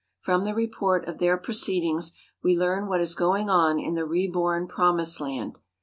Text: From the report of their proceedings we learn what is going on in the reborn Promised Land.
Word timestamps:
From 0.19 0.45
the 0.45 0.55
report 0.55 1.07
of 1.07 1.19
their 1.19 1.37
proceedings 1.37 2.13
we 2.41 2.57
learn 2.57 2.87
what 2.87 3.01
is 3.01 3.13
going 3.13 3.51
on 3.51 3.79
in 3.79 3.93
the 3.93 4.03
reborn 4.03 4.65
Promised 4.67 5.21
Land. 5.21 5.59